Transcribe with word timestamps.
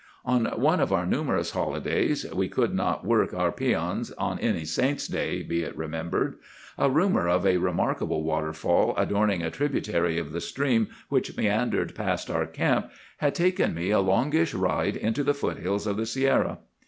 "On 0.25 0.45
one 0.59 0.79
of 0.79 0.91
our 0.91 1.05
numerous 1.05 1.51
holidays—we 1.51 2.49
could 2.49 2.73
not 2.73 3.05
work 3.05 3.35
our 3.35 3.51
peons 3.51 4.09
on 4.13 4.39
any 4.39 4.65
saint's 4.65 5.05
day 5.07 5.43
be 5.43 5.61
it 5.61 5.77
remembered—a 5.77 6.89
rumor 6.89 7.27
of 7.29 7.45
a 7.45 7.57
remarkable 7.57 8.23
waterfall 8.23 8.95
adorning 8.97 9.43
a 9.43 9.51
tributary 9.51 10.17
of 10.17 10.31
the 10.31 10.41
stream 10.41 10.87
which 11.09 11.37
meandered 11.37 11.93
past 11.93 12.31
our 12.31 12.47
camp 12.47 12.89
had 13.17 13.35
taken 13.35 13.75
me 13.75 13.91
a 13.91 13.99
longish 13.99 14.55
ride 14.55 14.95
into 14.95 15.23
the 15.23 15.35
foothills 15.35 15.85
of 15.85 15.97
the 15.97 16.07
Sierra. 16.07 16.57